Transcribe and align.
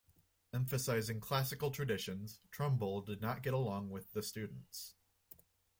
Emphasizing 0.51 1.19
classical 1.19 1.69
traditions, 1.69 2.39
Trumbull 2.49 3.01
did 3.01 3.21
not 3.21 3.43
get 3.43 3.53
along 3.53 3.91
with 3.91 4.11
the 4.13 4.23
students. 4.23 4.95